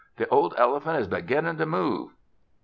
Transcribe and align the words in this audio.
The 0.17 0.27
old 0.29 0.55
elephant 0.57 0.97
is 0.99 1.07
beginnin' 1.07 1.57
to 1.57 1.67
move." 1.67 2.15